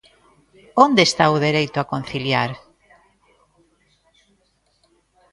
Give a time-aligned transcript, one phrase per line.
[0.85, 2.51] ¿Onde está o dereito a conciliar?